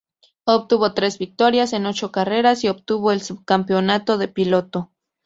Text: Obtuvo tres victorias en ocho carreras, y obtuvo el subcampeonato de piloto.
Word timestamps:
Obtuvo 0.45 0.95
tres 0.95 1.19
victorias 1.19 1.73
en 1.73 1.85
ocho 1.85 2.11
carreras, 2.11 2.63
y 2.63 2.69
obtuvo 2.69 3.11
el 3.11 3.21
subcampeonato 3.21 4.17
de 4.17 4.29
piloto. 4.29 4.89